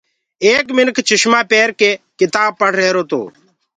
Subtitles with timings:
[0.45, 3.21] ايڪ منک چُشمآنٚ پيرڪي ڪتآب پڙه ريهروتو